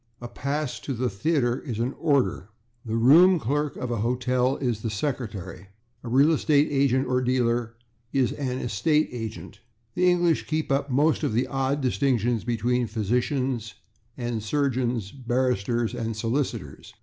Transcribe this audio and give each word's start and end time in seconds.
A 0.19 0.27
pass 0.27 0.79
to 0.79 0.95
the 0.95 1.11
theatre 1.11 1.59
is 1.59 1.77
an 1.77 1.93
/order/. 1.93 2.47
The 2.83 2.95
room 2.95 3.39
clerk 3.39 3.75
of 3.75 3.91
a 3.91 3.97
hotel 3.99 4.57
is 4.57 4.81
the 4.81 4.89
/secretary/. 4.89 5.67
A 6.03 6.09
real 6.09 6.31
estate 6.31 6.69
agent 6.71 7.05
or 7.05 7.21
dealer 7.21 7.75
is 8.11 8.31
an 8.31 8.59
/estate 8.61 9.09
agent/. 9.11 9.59
The 9.93 10.09
English 10.09 10.47
keep 10.47 10.71
up 10.71 10.89
most 10.89 11.21
of 11.21 11.33
the 11.33 11.45
old 11.45 11.81
distinctions 11.81 12.43
between 12.43 12.87
physicians 12.87 13.75
and 14.17 14.41
surgeons, 14.41 15.11
barristers 15.11 15.93
and 15.93 16.17
solicitors. 16.17 16.95